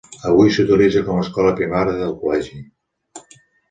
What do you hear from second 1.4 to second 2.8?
primària del col·legi.